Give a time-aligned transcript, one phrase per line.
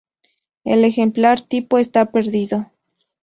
[0.63, 2.71] El ejemplar tipo está perdido.